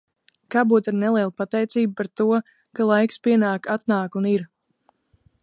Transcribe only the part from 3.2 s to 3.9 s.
pienāk,